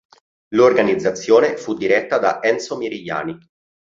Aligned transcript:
L'organizzazione 0.55 1.57
fu 1.57 1.75
diretta 1.75 2.17
da 2.17 2.41
Enzo 2.41 2.75
Mirigliani. 2.75 3.37